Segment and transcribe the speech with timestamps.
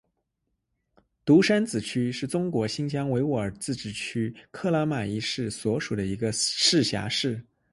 [1.23, 7.39] 独山子区是中国新疆维吾尔自治区克拉玛依市所辖的一个市辖区。